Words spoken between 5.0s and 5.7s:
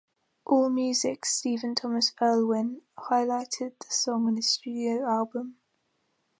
album.